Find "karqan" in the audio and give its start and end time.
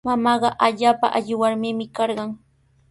1.97-2.29